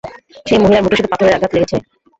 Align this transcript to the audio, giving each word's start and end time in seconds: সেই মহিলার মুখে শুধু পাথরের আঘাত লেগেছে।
সেই 0.45 0.59
মহিলার 0.59 0.83
মুখে 0.83 0.97
শুধু 0.97 1.09
পাথরের 1.11 1.35
আঘাত 1.37 1.51
লেগেছে। 1.53 1.75